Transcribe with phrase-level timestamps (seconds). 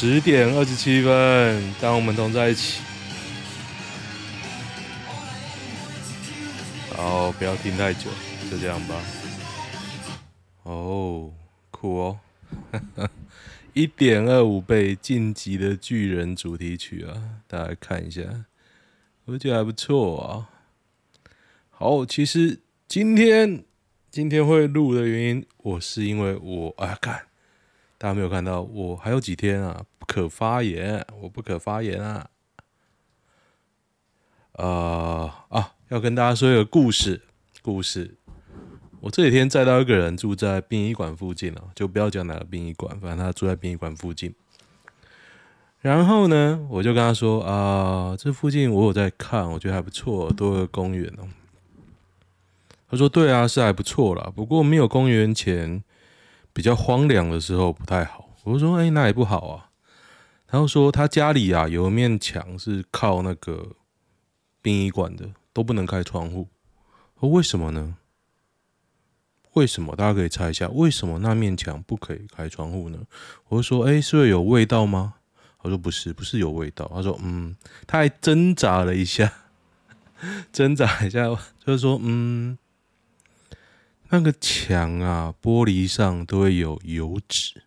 [0.00, 2.80] 十点二十七分，当我们同在一起。
[6.94, 8.08] 好，不要听太久，
[8.48, 8.94] 就这样吧。
[10.62, 11.32] 哦，
[11.72, 12.20] 酷哦，
[13.74, 18.22] 一点二五倍晋级的巨人主题曲啊，大家看一下，
[19.24, 20.48] 我觉得还不错啊。
[21.70, 23.64] 好，其实今天
[24.12, 27.22] 今天会录的原因，我是因为我啊，看
[27.98, 32.30] 大家没有看到，我还有几天啊不可发言，我不可发言啊。
[34.52, 37.22] 啊、呃、啊，要跟大家说一个故事，
[37.60, 38.14] 故事。
[39.00, 44.34] 我这几天载到一个人住在殡仪馆附近了，就不要讲哪个殡仪馆，反正他住在殡仪馆附近。
[45.80, 51.28] 然后呢，我就跟他说啊、这附近我有在看，我觉得还不错，多个公园哦。
[52.90, 55.84] 他说：“对啊，是还不错啦，不过没有公园前
[56.58, 59.70] 比较荒凉的时候不太好。”我说：“哎，那也不好啊。”
[60.50, 63.76] 然后说他家里啊有一面墙是靠那个
[64.60, 66.48] 殡仪馆的，都不能开窗户。
[67.20, 67.96] 说为什么呢？
[69.52, 69.94] 为什么？
[69.94, 72.98] 大家可以猜一下，为什么那面墙不可以开窗户呢？
[73.46, 75.14] 我就说：“哎，是会有味道吗？”
[75.62, 77.54] 他说：“不是，不是有味道。”他说：“嗯。”
[77.86, 79.32] 他还挣扎了一下，
[80.52, 81.22] 挣扎一下，
[81.64, 82.58] 就是说：“嗯。”
[84.10, 87.62] 那个墙啊，玻璃上都会有油脂，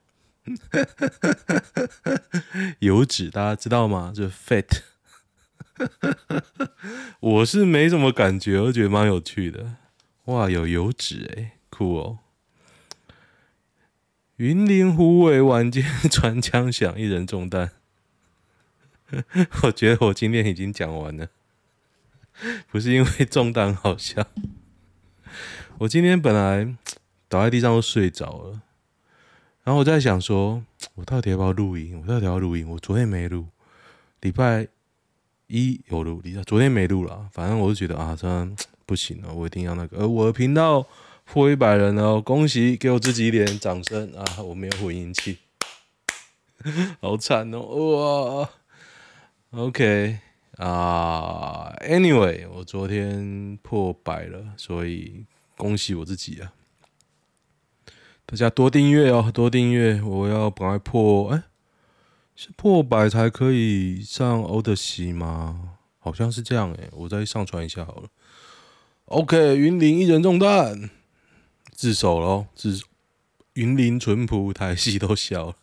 [2.79, 4.12] 油脂大家知道吗？
[4.16, 4.81] 就是 fat。
[7.19, 9.75] 我是没什么感觉，我觉得蛮有趣的。
[10.25, 12.18] 哇，有油脂诶，酷哦！
[14.38, 17.72] 云林虎尾晚间传枪响，一人中弹。
[19.63, 21.28] 我觉得我今天已经讲完了，
[22.72, 24.25] 不是因为中弹好笑。
[25.81, 26.75] 我今天本来
[27.28, 28.62] 倒在地上都睡着了，
[29.64, 32.00] 然后我在想说， 我到底要不要录音？
[32.00, 32.69] 我到底要录音？
[32.69, 33.47] 我昨天没录，
[34.20, 34.68] 礼拜
[35.47, 37.28] 一有录，礼拜昨天没录了。
[37.34, 38.56] 反正我就觉得啊，这样
[38.86, 39.97] 不行了，我一定要那个。
[39.97, 40.86] 而我的频道
[41.25, 44.24] 破一百人了，恭喜，给我自己一点掌声啊！
[44.44, 45.40] 我没有混音器，
[47.02, 48.41] 好惨哦，
[49.50, 50.20] 哇，OK
[50.58, 55.25] 啊，Anyway，我昨天破百了，所以。
[55.62, 56.54] 恭喜我自己啊！
[58.26, 60.02] 大家多订阅哦，多订阅！
[60.02, 61.44] 我要赶快破，哎、
[62.36, 65.78] 是破百才可以上欧德西吗？
[66.00, 68.10] 好像是这样哎、我再上传一下好了。
[69.06, 70.90] OK，云林一人中弹，
[71.72, 72.48] 自首喽！
[72.56, 72.82] 自
[73.54, 75.56] 云林淳朴，台戏都笑了。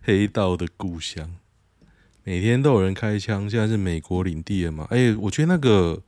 [0.00, 1.36] 黑道的故乡，
[2.24, 4.86] 每天都有人开枪，现在是美国领地了嘛？
[4.88, 6.02] 哎、我觉得那个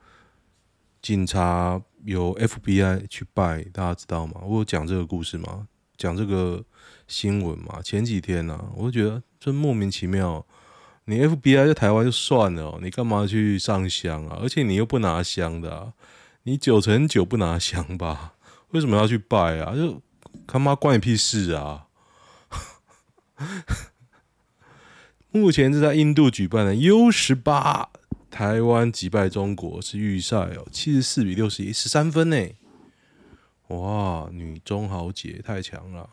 [1.03, 1.83] 警察。
[2.09, 4.41] 有 FBI 去拜，大家知道吗？
[4.43, 5.69] 我有讲这个故事吗？
[5.99, 6.65] 讲这个
[7.07, 7.83] 新闻吗？
[7.85, 10.47] 前几天呢、啊，我就觉得真莫名其妙。
[11.05, 14.39] 你 FBI 在台湾就算了，你干嘛去上香啊？
[14.41, 15.93] 而且你又不拿香的、
[16.45, 18.33] 你九成九不拿香吧？
[18.71, 19.75] 为什么要去拜啊？
[19.75, 20.01] 就
[20.47, 21.89] 他妈关你屁事啊！
[25.31, 27.91] 目前是在印度举办的 U 十八。
[28.31, 32.49] 台湾击败中国是预赛哦，七十四比六十一，十三分呢！
[33.69, 36.09] 哇，女中豪杰太强了，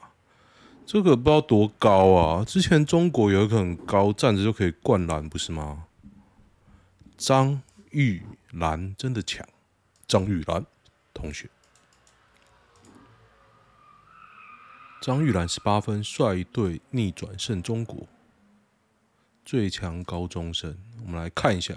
[0.86, 2.44] 这个不知道多高啊！
[2.46, 5.86] 之前中国有一个很高，站着就可以灌篮，不是吗？
[7.18, 9.48] 张玉兰真的强，
[10.08, 10.66] 张玉兰
[11.14, 11.50] 同学，
[15.02, 18.08] 张玉兰十八分率队逆转胜中国，
[19.46, 21.76] 最强高中生，我们来看一下。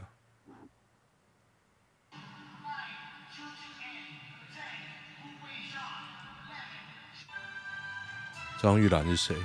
[8.60, 9.36] 张玉兰是谁？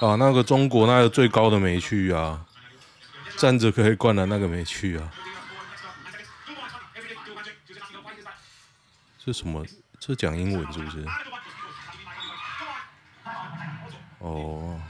[0.00, 2.44] 啊，那个中国那个最高的没去啊，
[3.36, 5.12] 站着可以灌篮那个没去啊。
[9.24, 9.64] 这什么？
[10.00, 11.06] 这讲英文是不是？
[14.18, 14.80] 哦，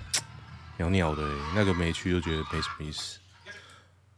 [0.78, 1.22] 鸟鸟的，
[1.54, 3.18] 那个没去就觉得没什么意思。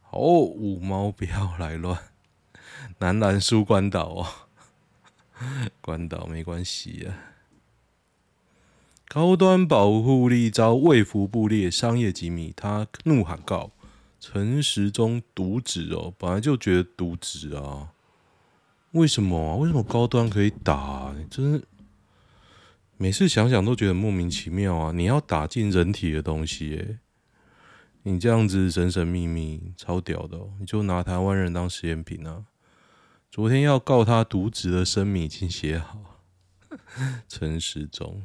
[0.03, 2.14] 好，五毛不要来乱。
[2.99, 4.27] 男篮输关岛哦，
[5.81, 7.35] 关岛没关系啊。
[9.09, 13.71] 高端保护力遭卫福部列商业机密，他怒喊告
[14.19, 17.91] 陈时中渎职哦，本来就觉得渎职啊。
[18.93, 19.57] 为什么啊？
[19.57, 21.17] 为什么高端可以打啊？
[21.31, 21.65] 真是
[22.97, 24.93] 每次想想都觉得莫名其妙啊！
[24.93, 26.99] 你要打进人体的东西耶，
[28.05, 30.53] 你这样子神神秘秘，超屌的哦！
[30.61, 32.45] 你就拿台湾人当实验品啊！
[33.35, 35.99] 昨天要告他渎职的声明已经写好，
[37.29, 38.23] 陈时中，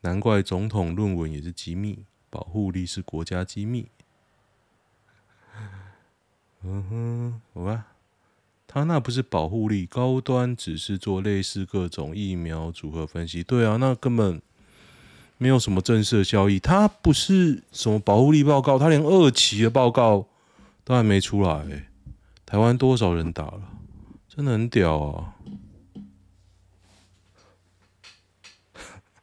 [0.00, 3.86] 难怪总统论文也是机密，保护力是国家机密。
[6.64, 7.86] 嗯哼，好吧，
[8.66, 13.44] 他那不是保护力，高端只是做类似各种疫苗组合分析。
[13.44, 14.42] 对啊，那根本
[15.38, 16.58] 没有什么震慑效益。
[16.58, 20.26] 他不是什么保护力报告，他连二期的报告
[20.82, 21.86] 都还没出来。
[22.54, 23.68] 台湾多少人打了？
[24.28, 25.34] 真的很屌啊！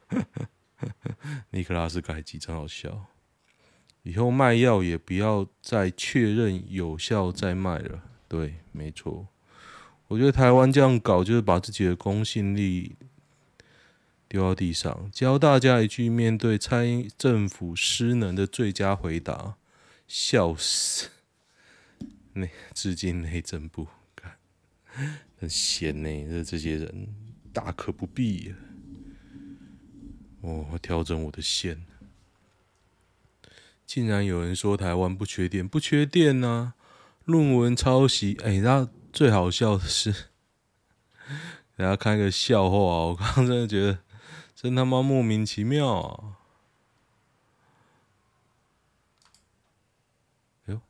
[1.52, 3.06] 尼克拉斯改机真好笑。
[4.04, 8.04] 以后卖药也不要再确认有效再卖了。
[8.28, 9.30] 对，没错。
[10.10, 12.98] 我觉得台湾这样搞，就是把自己的公信力
[14.28, 15.10] 丢到地上。
[15.10, 16.86] 教大家一句面对蔡
[17.18, 19.56] 政府失能的最佳回答：
[20.06, 21.08] 笑死！
[22.34, 23.88] 那致敬内政部，
[25.40, 26.10] 很闲呢。
[26.30, 27.08] 这这些人
[27.52, 28.54] 大可不必。
[30.42, 31.86] 哦，我调整我的线。
[33.86, 36.76] 竟然有人说台湾不缺电，不缺电呢、啊？
[37.26, 40.12] 论文抄袭，哎，那最好笑的是，
[41.78, 44.00] 大家看一个笑话，我刚刚真的觉得
[44.56, 46.38] 真他妈莫名其妙啊！
[50.66, 50.82] 哎呦，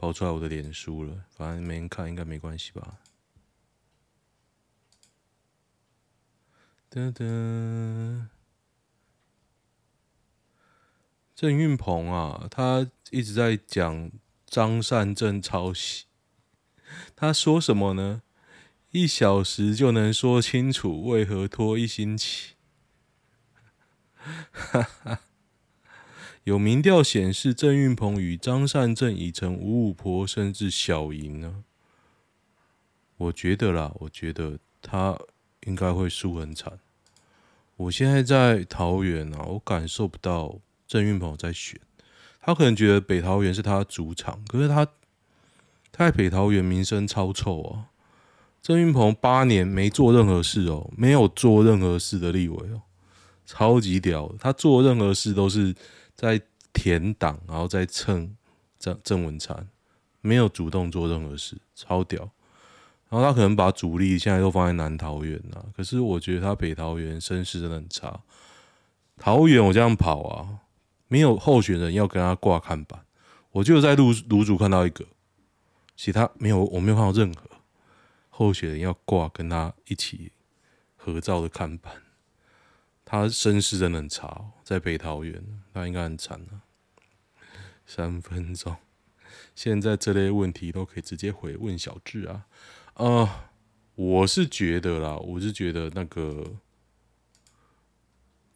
[0.00, 3.00] 跑出来我的脸书了，反正没人看，应该没关系吧？
[6.90, 8.28] 噔噔。
[11.34, 14.10] 郑运鹏啊，他一直在讲
[14.46, 16.06] 张善政抄袭。
[17.14, 18.22] 他说什么呢？
[18.92, 22.54] 一小时就能说清楚，为何拖一星期？
[24.14, 25.20] 哈哈。
[26.44, 31.64] 有民调显示，郑运鹏与张善政已成五五婆，甚至小赢呢。
[33.16, 35.18] 我觉得啦，我觉得他
[35.66, 36.78] 应该会输很惨。
[37.76, 40.58] 我现在在桃园啊，我感受不到。
[40.86, 41.80] 郑运鹏在选，
[42.40, 44.84] 他可能觉得北桃园是他主场，可是他
[45.92, 47.94] 他在北桃园名声超臭啊！
[48.60, 52.82] 郑运鹏八年没做任何事哦，没有做任何事的立委哦，
[53.46, 54.34] 超级屌！
[54.40, 55.72] 他做任何事都是
[56.28, 56.40] 在
[56.74, 58.36] 填档，然后在蹭
[58.78, 59.66] 郑郑文灿，
[60.20, 62.30] 没有主动做任何事，超屌！
[63.08, 68.20] 然后他可能把主力现在都放在南桃园啊，可是我觉得他北桃园声势真的很差。
[69.16, 70.60] 桃园我这样跑啊。
[71.08, 73.04] 没有候选人要跟他挂看板，
[73.50, 75.04] 我就在卢卢主看到一个，
[75.96, 77.42] 其他没有，我没有看到任何
[78.28, 80.30] 候选人要挂跟他一起
[80.94, 81.92] 合照的看板。
[83.10, 85.42] 他身世真的很差哦，在北桃园，
[85.74, 86.62] 他应该很惨啊。
[87.84, 88.76] 三分钟，
[89.56, 92.46] 现在这类问题都可以直接回问小智啊。
[92.94, 93.30] 啊、呃，
[93.96, 96.44] 我是觉得啦，我是觉得那个。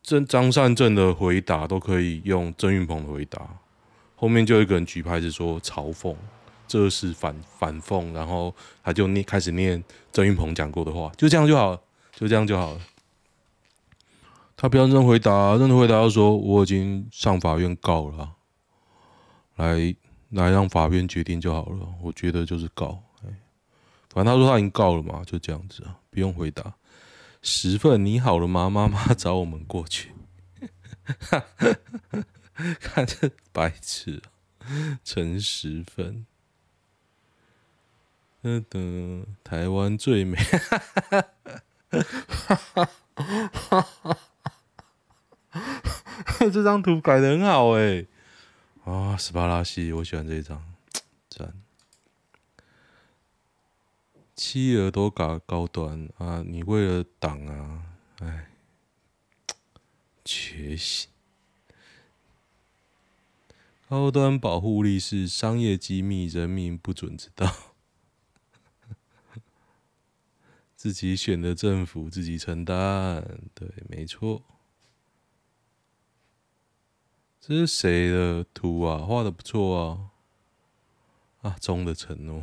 [0.04, 3.58] 张张善正的回答都可以用郑云鹏的回答，
[4.14, 6.14] 后面就一个人举牌子说嘲讽，
[6.68, 9.82] 这是反反讽，然后他就念开始念
[10.12, 11.82] 郑云鹏讲过的话，就这样就好了，
[12.12, 12.80] 就这样就好了。
[14.56, 18.34] 他不要认真回答，认真回答要说我已经上法院告了，
[19.56, 19.94] 来
[20.30, 21.86] 来让法院决定就好了。
[22.02, 23.02] 我觉得就是告，
[24.08, 26.74] 反正他说他已经告了嘛，就这样子啊，不用回答。
[27.42, 28.70] 十份你好了吗？
[28.70, 30.12] 妈妈找我们过去。
[32.80, 34.32] 看这白痴啊！
[35.04, 36.24] 陈十分。
[38.42, 40.38] 噔噔，台湾最美。
[46.52, 48.06] 这张图改得很好哎！
[48.84, 50.62] 啊，斯巴拉西，我喜欢这张，
[51.28, 51.54] 赞。
[54.36, 56.42] 妻儿都搞高端啊！
[56.44, 57.82] 你为了党啊，
[58.20, 58.50] 哎，
[60.24, 61.08] 缺席。
[63.88, 67.54] 高端保护力是商业机密，人民不准知道。
[70.74, 74.42] 自己选的政府自己承担，对，没错。
[77.46, 79.04] 这是谁的图啊？
[79.04, 80.10] 画的不错啊！
[81.42, 82.42] 啊，中的承诺。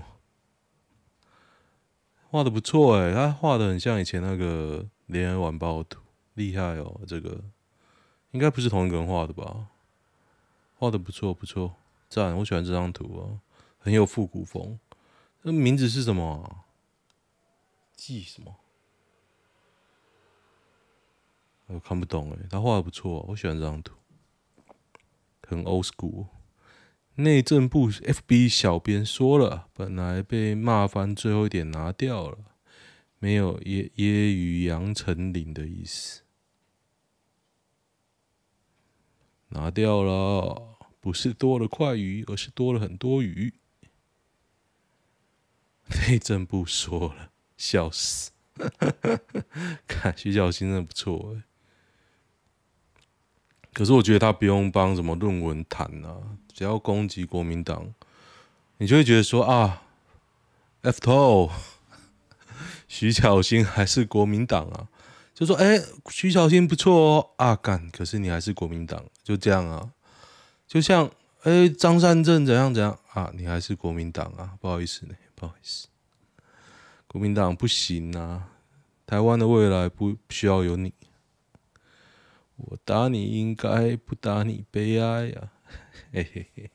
[2.30, 6.02] 画的不错哎，他画的很像以前那个《联合晚报》图，
[6.36, 7.02] 厉害哦！
[7.08, 7.42] 这个
[8.30, 9.70] 应该不是同一个人画的吧？
[10.78, 11.74] 画的不错不错，
[12.08, 12.38] 赞！
[12.38, 13.42] 我喜欢这张图啊，
[13.80, 14.80] 很有复古风。
[15.42, 16.70] 那名字是什么啊？
[17.96, 18.56] 记什么？
[21.66, 23.96] 我看不懂哎，他画的不错，我喜欢这张图，
[25.52, 26.28] 很 old school。
[27.16, 32.38] 内政部 FB 小编说了，本来被骂翻，最后一点拿掉了。
[33.20, 36.24] 没有揶揶揄杨丞琳的意思。
[39.50, 43.54] 拿掉了，不是多了块鱼，而是多了很多鱼。
[46.08, 48.32] 内政部说了，笑死！
[49.86, 51.44] 看徐小新真的不错哎，
[53.74, 56.18] 可是我觉得他不用帮什么论文谈啊，
[56.54, 57.94] 只要攻击国民党，
[58.78, 59.84] 你就会觉得说啊
[60.82, 61.50] ，F to
[62.88, 64.88] 徐巧芯还是国民党啊，
[65.34, 69.92] 就说哎、欸，徐巧芯不错哦，啊干，可是你还是国民党，就这样啊，
[70.68, 71.10] 就像
[71.44, 75.88] 哎张善政怎样怎样啊，你还是国民党啊，不好意思呢，不好意思，
[77.08, 78.48] 国民党不行啊。
[79.08, 80.94] 台湾的未来不需要有你，
[82.68, 85.52] 我打你应该不打你悲哀、啊，
[86.14, 86.72] 嘿嘿嘿。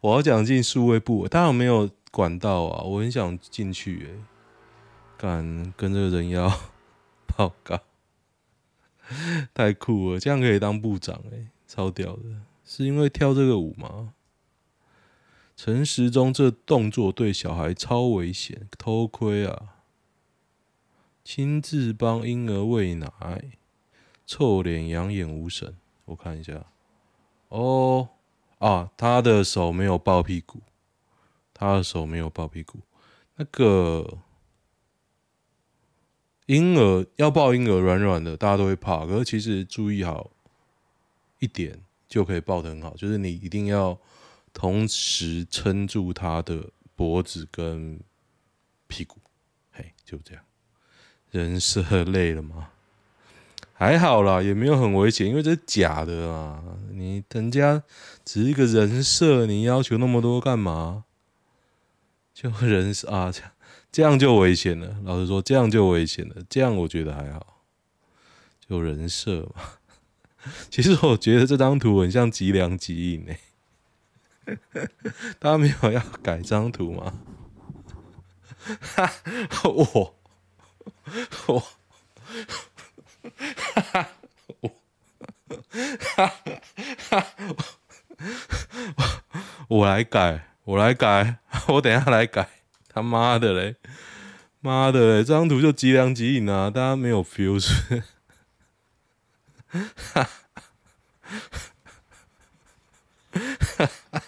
[0.00, 4.24] 我要讲进数位部，他有没有管道啊，我很想进去诶，
[5.16, 6.48] 敢跟这个人要
[7.26, 7.80] 报告，
[9.52, 12.22] 太酷了，这样可以当部长诶，超屌的，
[12.64, 14.14] 是因为跳这个舞吗？
[15.56, 19.72] 陈时中这动作对小孩超危险，偷窥啊！
[21.24, 23.10] 亲自帮婴儿喂奶，
[24.26, 25.76] 臭脸养眼无神。
[26.04, 26.64] 我看一下，
[27.48, 28.08] 哦
[28.58, 30.60] 啊，他的手没有抱屁股，
[31.54, 32.78] 他的手没有抱屁股。
[33.36, 34.18] 那个
[36.46, 39.04] 婴儿要抱婴儿软软的，大家都会怕。
[39.04, 40.30] 可是其实注意好
[41.38, 42.94] 一点，就可以抱得很好。
[42.96, 43.98] 就是你一定要
[44.52, 48.00] 同时撑住他的脖子跟
[48.86, 49.18] 屁股，
[49.72, 50.44] 嘿，就这样。
[51.30, 52.70] 人设累了吗？
[53.78, 56.62] 还好啦，也没有很危险，因为这是假的啊。
[56.92, 57.82] 你人家
[58.24, 61.04] 只是一个人设，你要求那么多干嘛？
[62.32, 63.30] 就人啊，
[63.92, 64.96] 这样就危险了。
[65.04, 66.36] 老实说，这样就危险了。
[66.48, 67.62] 这样我觉得还好，
[68.66, 69.62] 就人设嘛。
[70.70, 73.38] 其实我觉得这张图很像吉良吉影诶。
[75.38, 77.12] 大家没有要改张图吗？
[79.64, 80.14] 我。
[81.46, 81.62] 我，
[84.60, 84.68] 我，
[86.14, 86.32] 哈
[87.10, 87.26] 哈，
[89.68, 92.48] 我来改，我来改，我等一下来改，
[92.88, 93.76] 他妈的嘞，
[94.60, 98.02] 妈的嘞，这张图就吉良吉影啊，大家没有 feel 是不是？
[99.68, 99.84] 哈
[100.16, 100.30] 哈，
[103.76, 104.22] 哈哈，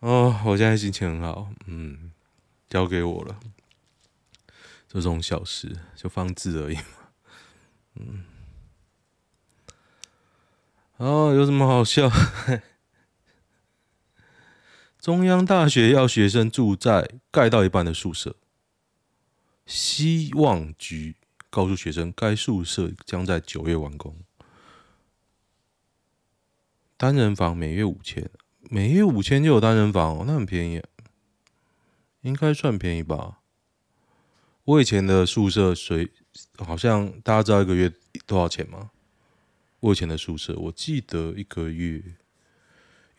[0.00, 2.12] 哦，我现在心情很好，嗯，
[2.68, 3.38] 交给我了，
[4.88, 6.82] 这种小事就放字而已嘛，
[7.96, 8.24] 嗯，
[10.96, 12.10] 哦，有什么好笑？
[14.98, 18.36] 中央大学要学生住在盖到一半的宿舍，
[19.66, 21.16] 希望局
[21.50, 24.16] 告诉学生，该宿舍将在九月完工，
[26.96, 28.28] 单人房每月五千。
[28.68, 30.82] 每月五千就有单人房哦，那很便宜，
[32.22, 33.38] 应该算便宜吧。
[34.66, 36.10] 我以前的宿舍水
[36.58, 37.92] 好像大家知道一个月
[38.26, 38.90] 多少钱吗？
[39.78, 42.02] 我以前的宿舍，我记得一个月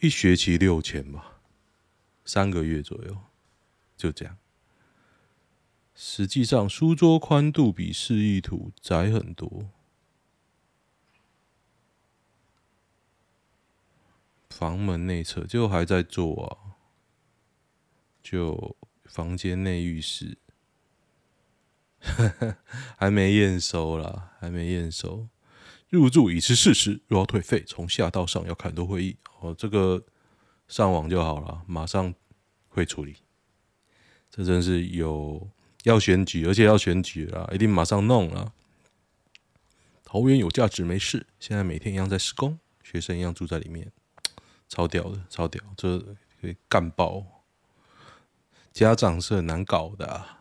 [0.01, 1.39] 一学期六千吧，
[2.25, 3.17] 三个月左右，
[3.95, 4.37] 就这样。
[5.95, 9.69] 实际上，书桌宽度比示意图窄很多。
[14.49, 16.75] 房门内侧就还在做啊，
[18.21, 18.75] 就
[19.05, 20.37] 房间内浴室，
[22.97, 25.27] 还没验收啦，还没验收。
[25.89, 29.17] 入住已是事实，若要退费，从下到上要开很多会议。
[29.39, 30.03] 哦，这个
[30.67, 32.13] 上网就好了，马上
[32.67, 33.15] 会处理。
[34.29, 35.49] 这真是有
[35.83, 38.53] 要选举，而且要选举啦，一定马上弄啊。
[40.03, 43.91] 桃园有价值没事，现在每天一样在施工，学生一样住在里面。
[44.69, 45.97] 超屌的，超屌，这
[46.41, 47.23] 可以干爆！
[48.73, 50.36] 家长是很难搞的啊。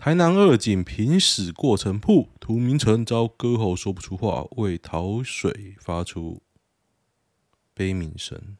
[0.00, 6.40] 台南二警平死过程铺，涂明诚遭割喉说不出话，为讨水发出
[7.76, 8.56] 悲鸣声。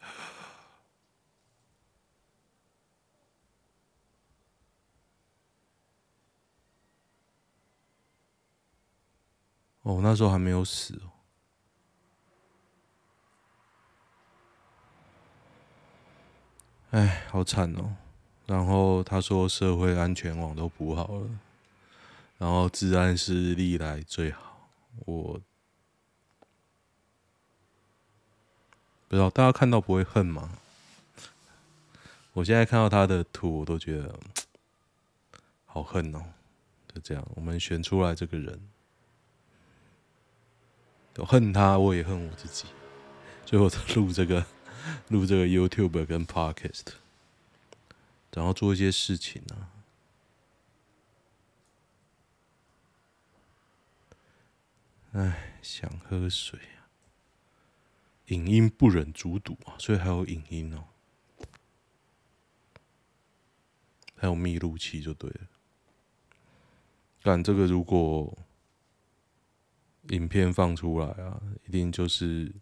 [9.82, 11.12] 哦，那时候还没有死哦。
[16.92, 17.96] 哎，好惨哦！
[18.46, 21.28] 然后他说社会安全网都补好了，
[22.38, 24.68] 然后治安是历来最好。
[25.06, 25.40] 我
[29.08, 30.58] 不知道大家看到不会恨吗？
[32.32, 34.18] 我现在看到他的图，我都觉得
[35.66, 36.20] 好恨哦。
[36.92, 38.60] 就这样，我们选出来这个人，
[41.16, 42.66] 我恨他，我也恨我自己。
[43.46, 44.44] 最后录这个，
[45.08, 46.86] 录这个 YouTube 跟 Podcast，
[48.34, 49.70] 然后做一些事情呢、啊。
[55.12, 56.90] 哎，想喝水啊！
[58.26, 60.84] 影音不忍卒睹啊，所以还有影音哦，
[64.16, 65.46] 还有密录器就对了。
[67.22, 68.36] 但这个如果
[70.08, 72.52] 影片放出来啊，一定就是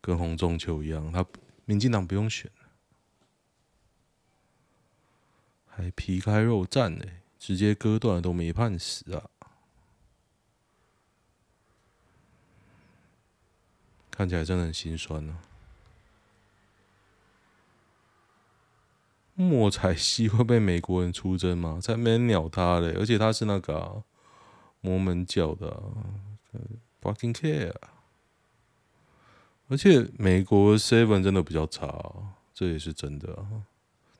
[0.00, 1.26] 跟洪仲丘一样，他
[1.66, 2.50] 民进党不用选，
[5.74, 7.04] 还皮开肉绽呢，
[7.38, 9.30] 直接割断都没判死啊！
[14.10, 15.48] 看起来真的很心酸呢、啊。
[19.34, 21.80] 莫彩曦会被美国人出征吗？
[21.80, 22.94] 才没人鸟他嘞！
[22.98, 24.04] 而且他是那个、
[24.82, 25.82] 摩门教的、啊、
[27.00, 27.74] ，fucking care。
[29.68, 33.64] 而且美国 seven 真的比较差、啊，这也是真的、啊。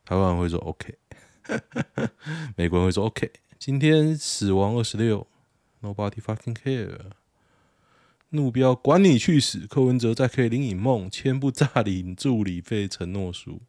[0.04, 0.98] 台湾人会说 OK，
[2.56, 3.32] 美国人会说 OK。
[3.58, 5.26] 今天死亡二十六
[5.80, 6.98] ，nobody fucking care。
[8.28, 9.66] 目标管你去死！
[9.66, 13.60] 柯文哲在 K 林影梦签不诈领助理费承诺书，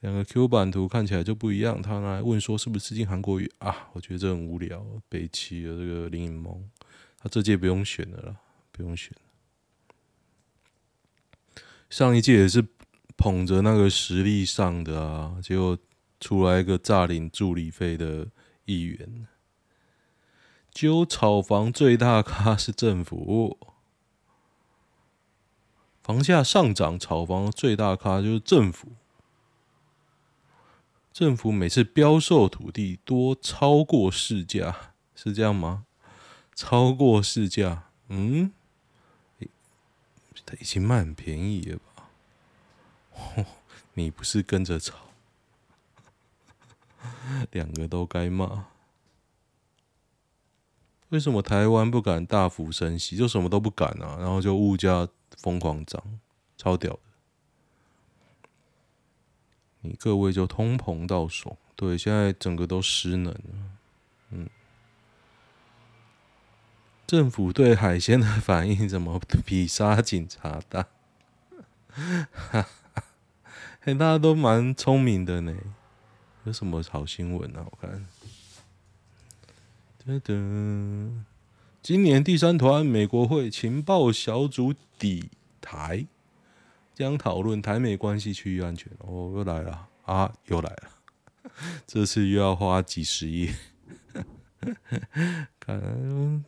[0.00, 1.80] 两个 Q 版图看起来就不一样。
[1.80, 3.90] 他来问说是不是致敬韩国语啊？
[3.92, 6.68] 我觉得这很无聊，北齐的这个林影梦，
[7.16, 8.36] 他这届不用选的了，
[8.72, 9.12] 不用选。
[11.88, 12.66] 上一届也是
[13.16, 15.78] 捧着那个实力上的啊，结果
[16.20, 18.28] 出来一个诈领助理费的
[18.64, 19.26] 议员。
[20.70, 23.58] 揪炒房最大咖是政府，
[26.02, 28.92] 房价上涨，炒房最大咖就是政府。
[31.12, 35.86] 政府每次标售土地多超过市价，是这样吗？
[36.54, 38.52] 超过市价，嗯，
[40.46, 43.46] 他已经卖很便宜了吧？
[43.94, 44.96] 你不是跟着炒，
[47.52, 48.66] 两个都该骂。
[51.10, 54.16] 为什么台湾不敢大幅升息，就什么都不敢啊？
[54.18, 55.08] 然后就物价
[55.38, 56.02] 疯狂涨，
[56.56, 57.00] 超屌的！
[59.80, 63.40] 你各位就通膨到爽，对，现在整个都失能了。
[64.32, 64.50] 嗯，
[67.06, 70.88] 政府对海鲜的反应怎么比杀警察大？
[71.90, 72.28] 哈
[72.92, 73.06] 哈，
[73.84, 75.56] 大家都蛮聪明的呢。
[76.48, 77.66] 有什么好新闻啊？
[77.70, 78.06] 我看。
[80.02, 81.22] 噔噔，
[81.82, 85.28] 今年第三团美国会情报小组底
[85.60, 86.06] 台，
[86.94, 88.90] 将讨论台美关系、区域安全。
[89.00, 90.90] 哦，又来了啊，又来了，
[91.86, 93.50] 这次又要花几十亿。
[95.60, 96.42] 看，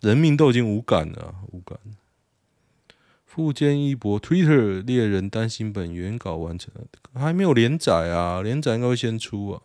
[0.00, 1.78] 人民都已经无感了，无感。
[3.38, 9.62] 富坚一博 Twitter 猎人单行本原稿完成了，还没有连载啊，连载应该会先出啊。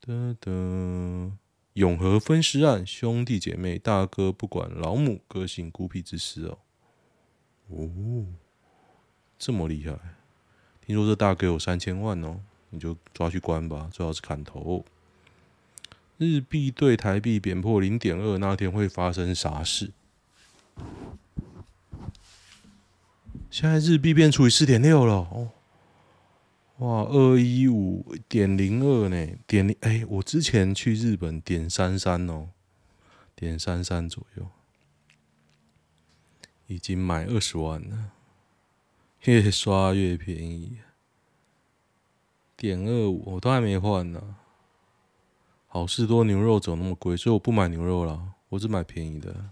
[0.00, 1.32] 的的，
[1.72, 6.58] 永和分尸案，兄弟姐妹，大哥不管老母，个性孤僻之师哦。
[7.66, 8.26] 哦，
[9.36, 9.98] 这么厉害！
[10.86, 12.38] 听说这大哥有三千万哦，
[12.70, 14.84] 你就抓去关吧，最好是砍头。
[16.16, 19.90] 日币对台币贬破零点二，那天会发生啥事？
[23.50, 25.50] 现在日币变除以四点六了哦。
[26.78, 29.26] 哇，二一五点零二呢？
[29.46, 32.50] 点零哎，我之前去日本点三三哦，
[33.34, 34.46] 点三三左右，
[36.66, 38.10] 已经买二十万了，
[39.22, 40.76] 越刷越便宜。
[42.58, 44.36] 点二五我都还没换呢，
[45.66, 47.16] 好事多牛肉怎么那么贵？
[47.16, 49.50] 所以我不买牛肉了，我只买便宜的。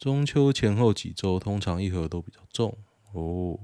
[0.00, 2.78] 中秋前后几周，通常一盒都比较重
[3.12, 3.60] 哦。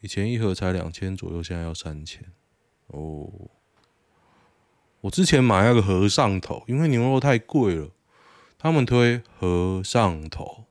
[0.00, 2.22] 以前一盒才两千左右，现在要三千
[2.88, 3.48] 哦。
[5.00, 7.88] 我之前买那个和尚头，因为牛肉太贵了，
[8.58, 10.66] 他们推和尚头，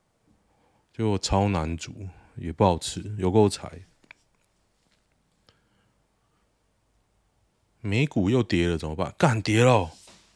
[0.95, 3.85] 结果超难煮，也不好吃，有够柴。
[7.81, 9.15] 美股又跌了，怎么办？
[9.17, 9.89] 干跌了，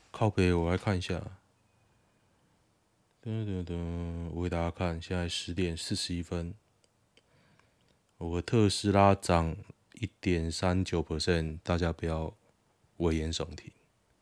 [0.09, 1.21] 靠北，我来看一下。
[3.25, 6.53] 噔噔噔，我给大家看，现在十点四十一分。
[8.17, 9.55] 我特斯拉涨
[9.93, 12.35] 一点三九 percent，大家不要
[12.97, 13.71] 危言耸听。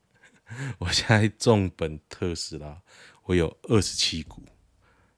[0.78, 2.80] 我现在重本特斯拉，
[3.24, 4.40] 我有二十七股，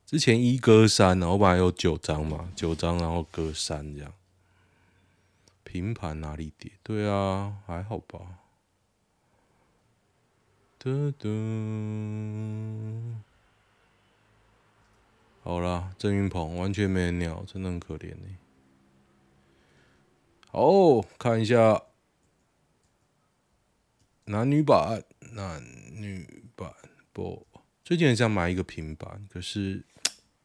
[0.06, 4.14] 之前一割三，然后我本来有九张嘛，九张然后割三这样。
[5.62, 6.72] 平盘哪里跌？
[6.82, 8.38] 对啊，还好吧。
[10.78, 11.28] 嘟嘟。
[15.44, 18.38] 好啦，郑云鹏完全没人鸟，真的很可怜呢。
[20.48, 21.82] 好，看一下
[24.24, 26.26] 男女版，男女
[26.56, 26.72] 版
[27.12, 27.46] 不？
[27.84, 29.84] 最近很想买一个平板，可是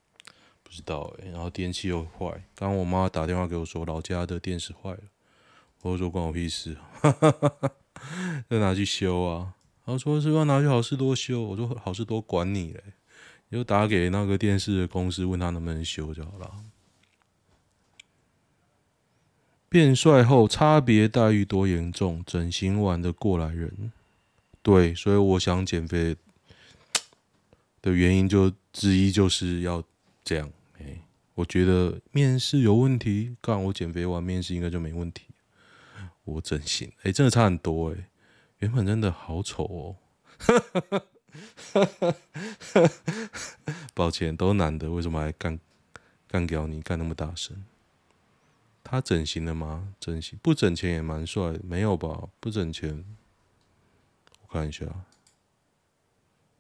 [0.64, 5.04] 不知道哎、然后电器又坏，刚我妈打电话给我说，老家的电视坏了。
[5.82, 7.72] 我说关我屁事，哈哈哈哈，
[8.50, 9.56] 要拿去修啊。
[9.86, 12.84] 然后说是不要拿去好事多修，我说好事多管你嘞，
[13.52, 16.52] 就打给那个电视的公司，问他能不能修就好了。
[19.68, 22.24] 变帅后差别待遇多严重？
[22.26, 23.92] 整形完的过来人，
[24.64, 26.16] 对，所以我想减肥
[27.82, 29.84] 的原因就之一就是要
[30.24, 30.52] 这样。
[30.80, 31.00] 哎、
[31.36, 35.26] 我觉得面试有问题，干我减肥完面试应该就没问题。
[36.24, 38.10] 我整形，哎、欸，真的差很多哎、
[38.60, 39.96] 原本真的好丑哦。
[44.00, 45.60] 抱歉，都男的，为什么还干
[46.26, 47.66] 干掉你，干那么大声？
[48.82, 49.94] 他整形了吗？
[50.00, 52.30] 整形不整钱也蛮帅，没有吧？
[52.40, 53.04] 不整钱，
[54.42, 54.86] 我看一下。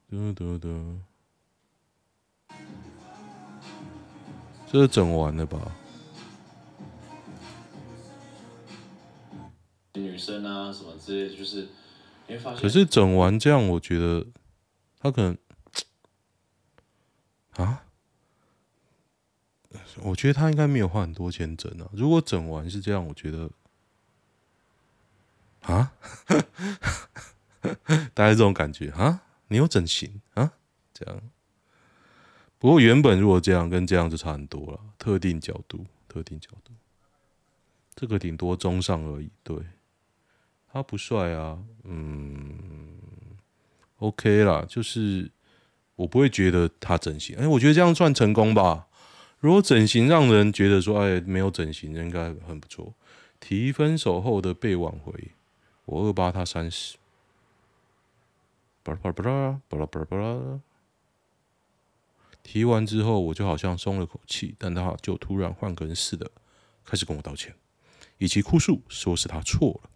[0.09, 0.99] 得得得，
[4.69, 5.71] 这是整完了吧？
[9.93, 11.69] 女生啊，什么之类，就是。
[12.59, 14.27] 可是整完这样，我觉得
[14.99, 15.37] 他可能
[17.63, 17.85] 啊。
[20.01, 21.87] 我觉得他应该没有花很多钱整啊。
[21.93, 23.49] 如果整完是这样，我觉得
[25.61, 25.91] 啊，
[28.13, 30.53] 大概这种感觉啊，你有整形啊？
[30.93, 31.21] 这样。
[32.57, 34.79] 不过原本如果这样跟这样就差很多了。
[34.97, 36.73] 特定角度，特定角度，
[37.95, 39.29] 这个顶多中上而已。
[39.43, 39.57] 对，
[40.71, 42.97] 他不帅啊，嗯
[43.97, 45.31] ，OK 啦，就是
[45.99, 47.35] 我不会觉得他整形。
[47.37, 48.87] 哎，我觉得这样算成功吧。
[49.39, 52.93] 如果整形让人觉得说，哎，没有整形应该很不错。
[53.41, 55.13] 提分手后的被挽回，
[55.83, 56.95] 我二八他三十，
[58.81, 60.59] 巴拉巴拉巴拉巴拉巴拉巴拉。
[62.43, 66.31] 提完之后，我就好像松了口气，但他就突然换个人似的，
[66.85, 67.53] 开始跟我道歉，
[68.17, 69.89] 以及哭诉，说是他错了，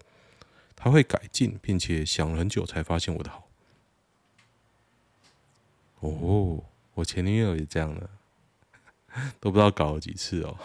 [0.75, 3.47] 他会改进，并且想了很久才发现我的好。
[6.09, 6.63] 哦，
[6.93, 8.09] 我前女友也这样的。
[9.39, 10.57] 都不知道搞了几次哦，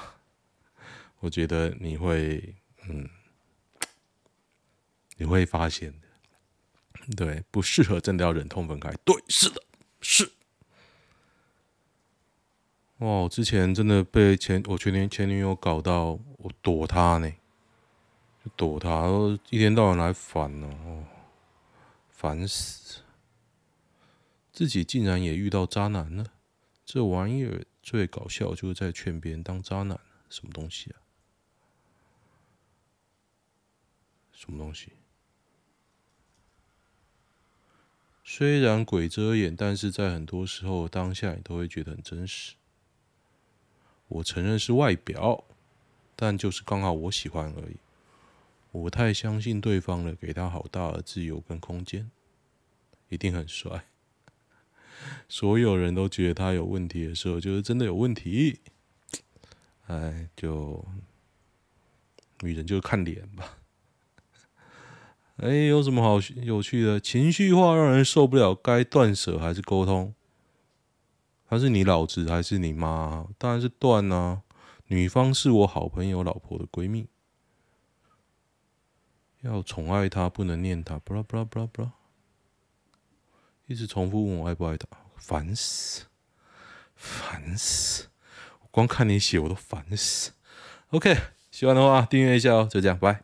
[1.20, 2.54] 我觉得你会，
[2.88, 3.06] 嗯，
[5.18, 8.90] 你会发现的，对，不适合真的要忍痛分开。
[9.04, 9.62] 对，是的，
[10.00, 10.32] 是。
[13.00, 17.30] 哇，我之前真的被前我前女前女友搞到我躲她呢，
[18.56, 19.06] 躲她，
[19.50, 21.04] 一天到晚来烦哦，
[22.08, 23.02] 烦死！
[24.58, 26.32] 自己竟然也遇到渣男了，
[26.84, 27.64] 这玩意儿。
[27.80, 30.98] 最搞笑就是在劝别人当渣男，什么东西啊？
[34.32, 34.94] 什么东西？
[38.24, 42.56] 虽然鬼遮眼，但是在很多时候当下你都会觉得很真实。
[44.08, 45.44] 我承认是外表，
[46.16, 47.76] 但就是刚好我喜欢而已。
[48.72, 52.10] 我太相信对方了，给他好大的自由跟空间，
[53.08, 53.84] 一定很帅。
[55.28, 58.60] 所有人都觉得他有问题的时候，就是真的有问题。
[59.86, 60.84] 哎，就
[62.40, 63.58] 女人就看脸吧。
[65.36, 66.98] 哎，有什么好有趣的？
[66.98, 70.14] 情绪化让人受不了，该断舍还是沟通？
[71.48, 73.26] 他是你老子还是你妈？
[73.38, 74.42] 当然是断啊！
[74.88, 77.06] 女方是我好朋友老婆的闺蜜，
[79.42, 80.98] 要宠爱她，不能念她。
[80.98, 81.92] 巴拉巴拉巴拉巴拉。
[83.68, 84.86] 一直重复问我爱不爱他，
[85.18, 86.04] 烦死，
[86.96, 88.06] 烦死！
[88.62, 90.30] 我光看你写我都烦死。
[90.88, 91.14] OK，
[91.50, 93.22] 喜欢的话订阅一下哦，就这样，拜。